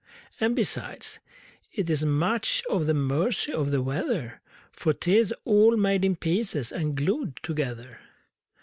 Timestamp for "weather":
3.83-4.41